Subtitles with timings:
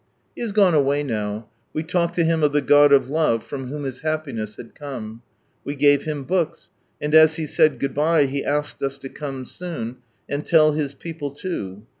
[0.35, 3.67] He has gone away now; we talked to him of the God of Love from
[3.67, 5.21] whom his happiness had come.
[5.63, 9.97] We gave him books, and as he said goodbye, he asked us to come soon,
[10.27, 11.85] and tell his people loo.